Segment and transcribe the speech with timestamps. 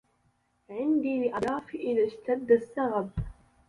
[0.69, 3.09] عندي لأضيافي إذا اشتد السغب